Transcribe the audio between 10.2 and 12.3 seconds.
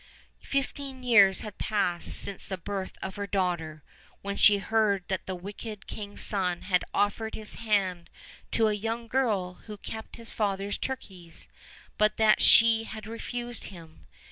father's turkeys, but